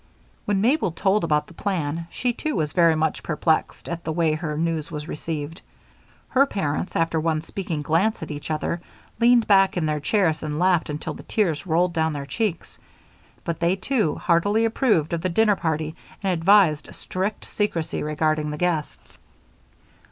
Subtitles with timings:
[0.45, 4.33] When Mabel told about the plan, she too was very much perplexed at the way
[4.33, 5.61] her news was received.
[6.29, 8.81] Her parents, after one speaking glance at each other,
[9.19, 12.79] leaned back in their chairs and laughed until the tears rolled down their cheeks.
[13.43, 18.57] But they, too, heartily approved of the dinner party and advised strict secrecy regarding the
[18.57, 19.19] guests.